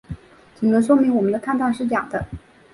[0.59, 2.25] 只能说明我们的抗战是假的。